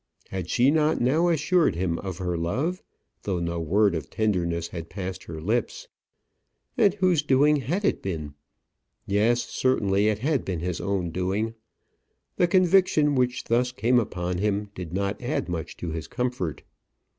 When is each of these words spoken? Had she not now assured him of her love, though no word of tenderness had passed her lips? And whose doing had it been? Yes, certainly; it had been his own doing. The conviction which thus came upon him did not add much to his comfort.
Had 0.29 0.49
she 0.49 0.71
not 0.71 0.99
now 0.99 1.27
assured 1.27 1.75
him 1.75 1.99
of 1.99 2.17
her 2.17 2.35
love, 2.35 2.81
though 3.21 3.37
no 3.37 3.59
word 3.59 3.93
of 3.93 4.09
tenderness 4.09 4.69
had 4.69 4.89
passed 4.89 5.25
her 5.25 5.39
lips? 5.39 5.89
And 6.75 6.95
whose 6.95 7.21
doing 7.21 7.57
had 7.57 7.85
it 7.85 8.01
been? 8.01 8.33
Yes, 9.05 9.43
certainly; 9.47 10.07
it 10.07 10.17
had 10.17 10.43
been 10.43 10.61
his 10.61 10.81
own 10.81 11.11
doing. 11.11 11.53
The 12.37 12.47
conviction 12.47 13.13
which 13.13 13.43
thus 13.43 13.71
came 13.71 13.99
upon 13.99 14.39
him 14.39 14.71
did 14.73 14.91
not 14.91 15.21
add 15.21 15.47
much 15.47 15.77
to 15.77 15.91
his 15.91 16.07
comfort. 16.07 16.63